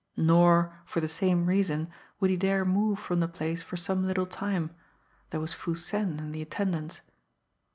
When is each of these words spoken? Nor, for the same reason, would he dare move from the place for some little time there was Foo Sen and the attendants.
Nor, 0.17 0.79
for 0.83 0.99
the 0.99 1.07
same 1.07 1.45
reason, 1.45 1.87
would 2.19 2.31
he 2.31 2.35
dare 2.35 2.65
move 2.65 2.97
from 2.97 3.19
the 3.19 3.27
place 3.27 3.61
for 3.61 3.77
some 3.77 4.03
little 4.03 4.25
time 4.25 4.71
there 5.29 5.39
was 5.39 5.53
Foo 5.53 5.75
Sen 5.75 6.19
and 6.19 6.33
the 6.33 6.41
attendants. 6.41 7.01